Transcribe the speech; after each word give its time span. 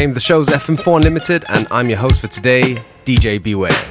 Name 0.00 0.10
of 0.12 0.14
the 0.14 0.20
show 0.20 0.40
is 0.40 0.48
FM4 0.48 0.96
Unlimited, 0.96 1.44
and 1.50 1.66
I'm 1.70 1.90
your 1.90 1.98
host 1.98 2.22
for 2.22 2.26
today, 2.26 2.62
DJ 3.04 3.42
Beware. 3.42 3.89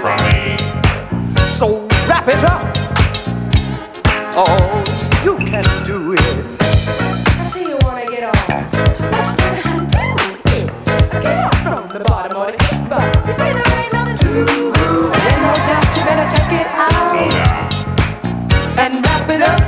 from 0.00 0.16
me. 0.26 0.56
So 1.46 1.86
wrap 2.08 2.26
it 2.26 2.42
up. 2.42 2.74
Oh, 4.34 4.84
you 5.24 5.36
can 5.38 5.64
do 5.86 6.12
it. 6.12 6.20
I 6.20 7.50
see 7.52 7.68
you 7.68 7.78
wanna 7.82 8.06
get 8.06 8.24
off, 8.24 8.46
but 8.48 9.24
you 9.30 9.36
don't 9.36 9.46
know 9.46 9.60
how 9.62 9.78
to 9.78 9.86
do 9.86 10.04
it. 10.56 11.22
Get 11.22 11.54
from 11.62 11.88
the 11.88 12.00
bottom 12.04 12.38
the. 12.38 12.56
You 13.28 13.32
there 13.52 13.78
ain't 13.78 13.92
nothing 13.92 14.18
to. 14.18 14.28
Ain't 14.28 15.42
no 15.46 15.54
doubt 15.68 15.96
you 15.96 16.02
better 16.02 16.28
check 16.34 16.52
it 16.60 16.66
out 16.74 17.14
oh, 17.14 18.80
and 18.82 19.04
wrap 19.04 19.30
it 19.30 19.42
up. 19.42 19.67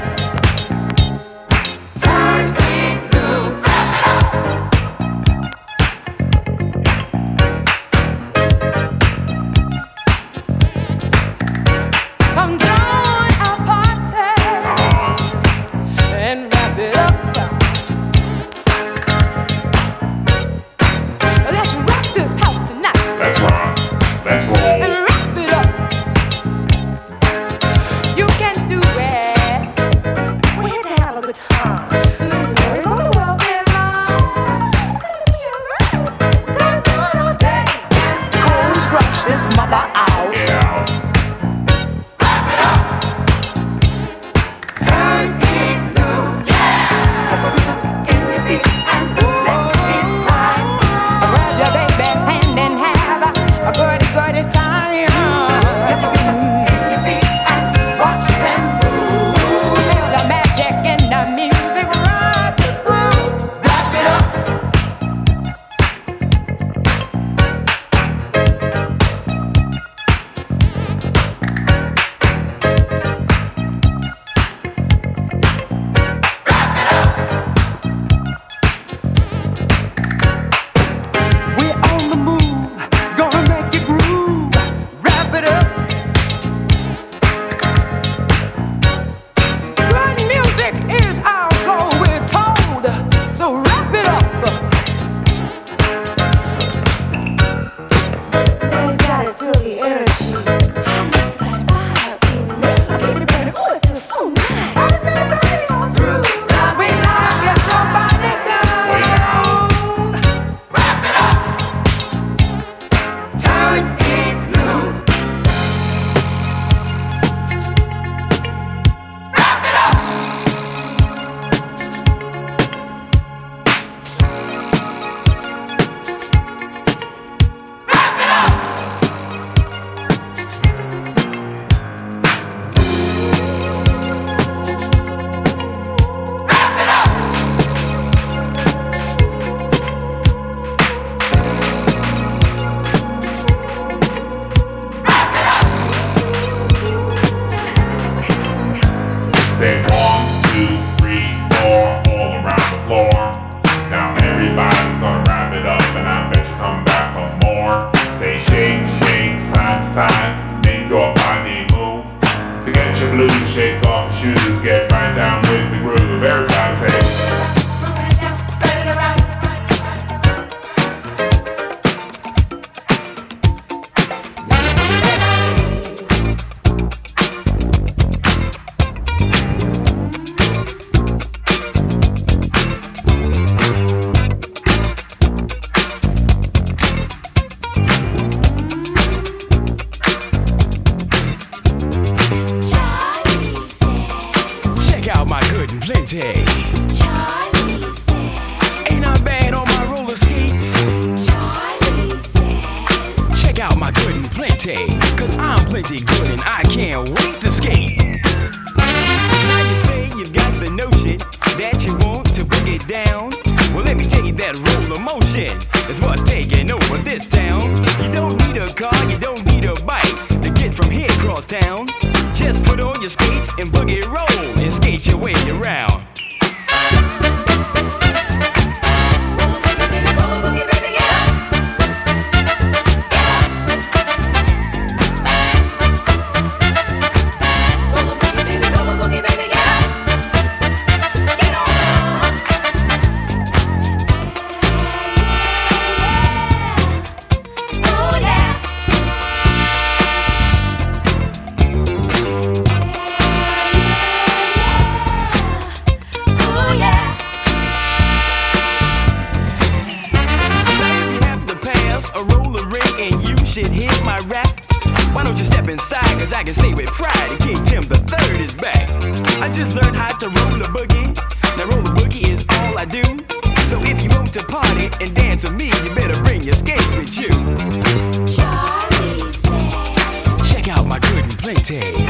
Ooh 281.52 282.09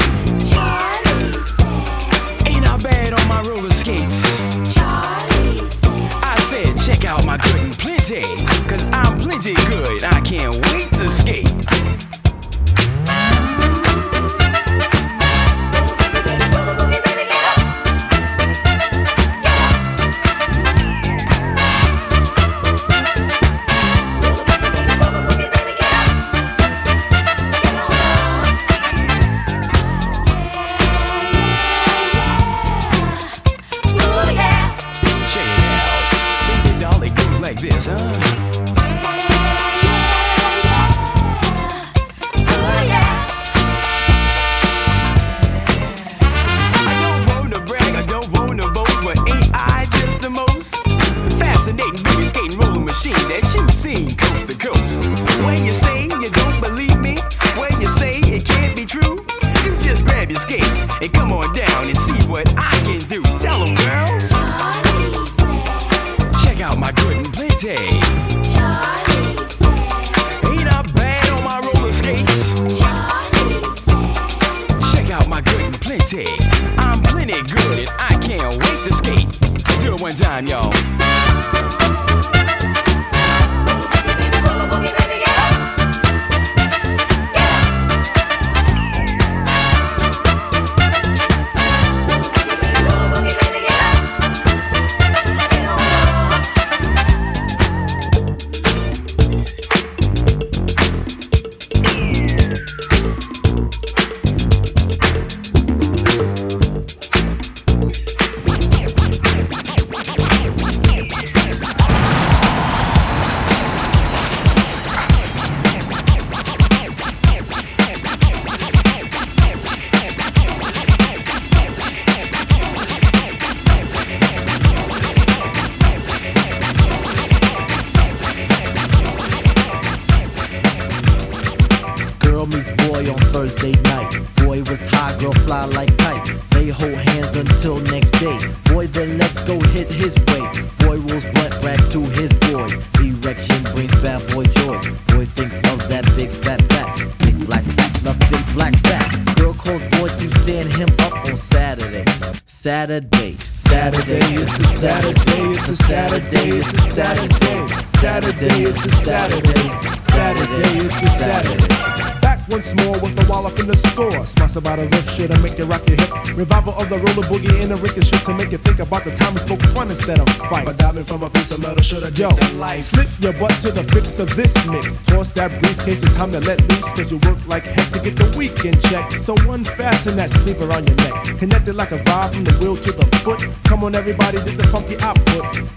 it's 175.91 176.15
time 176.15 176.31
to 176.31 176.39
let 176.39 176.59
loose. 176.69 176.93
Cause 176.93 177.11
you 177.11 177.17
work 177.27 177.39
like 177.47 177.63
heck 177.63 177.89
to 177.91 177.99
get 177.99 178.15
the 178.15 178.33
weekend 178.37 178.81
check. 178.83 179.11
So 179.11 179.35
unfasten 179.49 180.15
that 180.17 180.29
sleeper 180.29 180.71
on 180.71 180.85
your 180.85 180.95
neck. 180.95 181.13
Connected 181.37 181.75
like 181.75 181.91
a 181.91 181.99
vibe 181.99 182.33
from 182.33 182.43
the 182.45 182.53
wheel 182.61 182.77
to 182.77 182.91
the 182.91 183.05
foot. 183.23 183.43
Come 183.65 183.83
on, 183.83 183.95
everybody, 183.95 184.37
did 184.37 184.57
the 184.57 184.67
funky 184.67 184.95
output. 185.01 185.70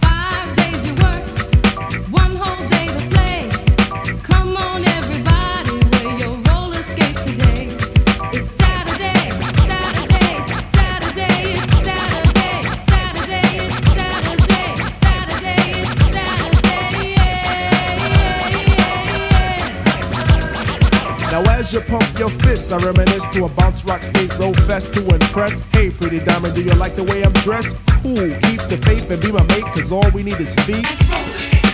Now 21.35 21.43
as 21.59 21.73
you 21.73 21.81
pump 21.81 22.07
your 22.17 22.29
fists, 22.29 22.71
I 22.71 22.77
reminisce 22.77 23.27
to 23.35 23.47
a 23.47 23.49
bounce 23.49 23.85
rock 23.87 24.03
skate 24.03 24.33
roll 24.39 24.55
fest 24.55 24.95
to 24.95 25.01
impress. 25.01 25.65
Hey, 25.73 25.91
pretty 25.91 26.21
diamond, 26.21 26.55
do 26.55 26.63
you 26.63 26.73
like 26.75 26.95
the 26.95 27.03
way 27.03 27.25
I'm 27.25 27.33
dressed? 27.43 27.85
Cool, 28.05 28.31
keep 28.47 28.63
the 28.71 28.79
faith 28.87 29.11
and 29.11 29.21
be 29.21 29.33
my 29.33 29.43
mate, 29.51 29.67
cause 29.75 29.91
all 29.91 30.09
we 30.13 30.23
need 30.23 30.39
is 30.39 30.55
feet. 30.63 30.87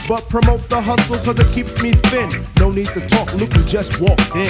But 0.09 0.27
promote 0.31 0.67
the 0.71 0.81
hustle 0.81 1.19
cause 1.19 1.39
it 1.39 1.55
keeps 1.55 1.83
me 1.83 1.93
thin. 2.09 2.31
No 2.57 2.73
need 2.73 2.87
to 2.97 3.07
talk, 3.07 3.35
look 3.35 3.53
who 3.53 3.63
just 3.69 4.01
walked 4.01 4.35
in. 4.35 4.49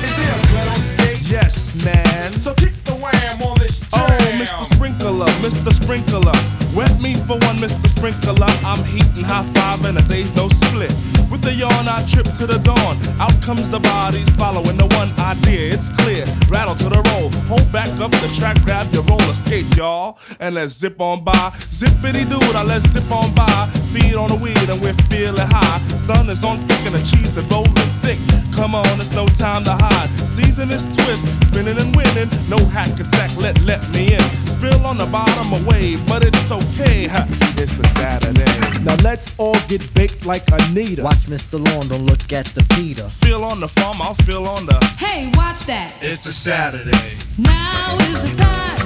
Is 0.00 0.14
there 0.16 0.32
a 0.32 0.46
dread 0.48 0.68
on 0.72 0.80
stage? 0.80 1.20
Yes, 1.28 1.84
man. 1.84 2.32
So 2.32 2.54
kick 2.54 2.72
the 2.84 2.96
wham 2.96 3.42
on 3.42 3.58
this 3.58 3.84
oh, 3.92 4.08
jam. 4.08 4.40
Oh, 4.40 4.42
Mr. 4.42 4.64
Sprinkler, 4.72 5.28
Mr. 5.44 5.70
Sprinkler. 5.70 6.63
Wet 6.74 7.00
me 7.00 7.14
for 7.14 7.38
one, 7.46 7.56
Mr. 7.62 7.88
Sprinkler. 7.88 8.50
I'm 8.66 8.82
heating 8.84 9.22
high 9.22 9.44
five 9.54 9.84
and 9.84 9.96
a 9.96 10.02
day's 10.02 10.34
no 10.34 10.48
split. 10.48 10.92
With 11.30 11.46
a 11.46 11.54
yawn, 11.54 11.86
I 11.86 12.04
trip 12.06 12.26
to 12.38 12.46
the 12.46 12.58
dawn. 12.58 12.98
Out 13.20 13.40
comes 13.42 13.70
the 13.70 13.78
bodies 13.78 14.28
following 14.30 14.76
the 14.76 14.86
one 14.98 15.10
idea. 15.20 15.72
It's 15.72 15.88
clear. 15.90 16.26
Rattle 16.48 16.74
to 16.76 16.88
the 16.90 17.02
roll. 17.14 17.30
Hold 17.46 17.70
back 17.70 17.88
up 18.00 18.10
the 18.10 18.30
track, 18.36 18.60
grab 18.62 18.92
your 18.92 19.04
roller 19.04 19.34
skates, 19.34 19.76
y'all. 19.76 20.18
And 20.40 20.56
let's 20.56 20.74
zip 20.74 21.00
on 21.00 21.22
by. 21.22 21.54
Zippity 21.70 22.28
doo, 22.28 22.40
now 22.52 22.64
let's 22.64 22.90
zip 22.90 23.10
on 23.10 23.32
by. 23.34 23.70
Feed 23.94 24.14
on 24.14 24.28
the 24.30 24.38
weed 24.42 24.68
and 24.68 24.80
we're 24.82 24.98
feeling 25.06 25.46
high. 25.46 25.78
Sun 26.06 26.28
is 26.28 26.44
on 26.44 26.58
thick 26.66 26.86
and 26.86 26.94
the 26.94 27.02
cheese 27.06 27.36
is 27.36 27.44
rolling 27.46 27.72
thick. 28.02 28.18
Come 28.54 28.74
on, 28.74 28.86
it's 28.98 29.12
no 29.12 29.26
time 29.26 29.62
to 29.64 29.72
hide. 29.72 30.10
Season 30.26 30.70
is 30.70 30.84
twist, 30.94 31.22
spinning 31.46 31.78
and 31.78 31.94
winning. 31.94 32.30
No 32.48 32.58
hack 32.74 32.90
and 32.98 33.06
sack, 33.14 33.30
let 33.36 33.54
let 33.64 33.82
me 33.94 34.14
in. 34.14 34.22
Spill 34.46 34.86
on 34.86 34.98
the 34.98 35.06
bottom 35.06 35.66
wave, 35.66 36.04
but 36.06 36.22
it's 36.22 36.40
okay. 36.64 37.06
Ha, 37.06 37.26
It's 37.56 37.78
a 37.78 37.88
Saturday. 37.94 38.44
Now 38.84 38.96
let's 39.02 39.34
all 39.38 39.56
get 39.68 39.82
baked 39.94 40.26
like 40.26 40.44
Anita. 40.52 41.02
Watch 41.02 41.26
Mr. 41.26 41.58
Lawn, 41.64 41.88
don't 41.88 42.06
look 42.06 42.32
at 42.32 42.46
the 42.46 42.64
Peter. 42.74 43.08
Feel 43.08 43.44
on 43.44 43.60
the 43.60 43.68
farm, 43.68 43.96
I'll 44.00 44.14
feel 44.14 44.44
on 44.46 44.66
the. 44.66 44.78
Hey, 44.98 45.30
watch 45.34 45.64
that. 45.66 45.92
It's 46.00 46.26
a 46.26 46.32
Saturday. 46.32 47.16
Now 47.38 47.96
is 48.00 48.20
the 48.22 48.42
time 48.42 48.76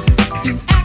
to 0.45 0.78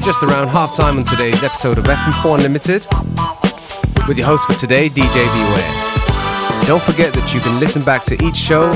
just 0.00 0.22
around 0.22 0.48
half 0.48 0.76
time 0.76 0.98
on 0.98 1.04
today's 1.04 1.42
episode 1.42 1.78
of 1.78 1.84
FM4 1.84 2.36
Unlimited 2.36 2.86
with 4.06 4.18
your 4.18 4.26
host 4.26 4.46
for 4.46 4.54
today, 4.54 4.88
DJ 4.88 5.14
Beware. 5.32 6.66
Don't 6.66 6.82
forget 6.82 7.12
that 7.14 7.32
you 7.32 7.40
can 7.40 7.58
listen 7.58 7.82
back 7.82 8.04
to 8.04 8.22
each 8.22 8.36
show 8.36 8.68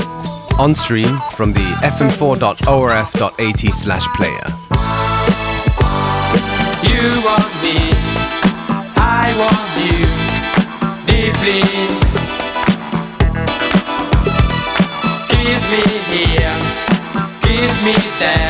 on 0.57 0.73
stream 0.73 1.17
from 1.35 1.53
the 1.53 1.65
fm4.orf.at 1.81 3.73
slash 3.73 4.07
player. 4.15 4.43
You 6.89 7.21
want 7.21 7.53
me, 7.61 7.93
I 8.97 9.33
want 9.37 9.69
you 9.85 10.05
deeply. 11.05 11.61
Kiss 15.29 15.63
me 15.69 15.83
here, 16.09 16.55
kiss 17.41 17.73
me 17.85 17.95
there, 18.19 18.42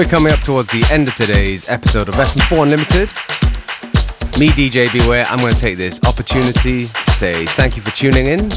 We're 0.00 0.08
coming 0.08 0.32
up 0.32 0.40
towards 0.40 0.70
the 0.70 0.82
end 0.90 1.08
of 1.08 1.14
today's 1.14 1.68
episode 1.68 2.08
of 2.08 2.14
FM4 2.14 2.62
Unlimited. 2.62 3.10
Me, 4.40 4.48
DJ 4.48 4.90
Beware, 4.90 5.26
I'm 5.26 5.36
going 5.40 5.52
to 5.52 5.60
take 5.60 5.76
this 5.76 6.00
opportunity 6.04 6.86
to 6.86 7.10
say 7.10 7.44
thank 7.44 7.76
you 7.76 7.82
for 7.82 7.90
tuning 7.90 8.24
in. 8.24 8.50